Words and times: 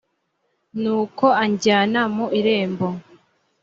nuko 0.81 1.25
anjyana 1.43 2.01
mu 2.15 2.25
irembo 2.39 2.87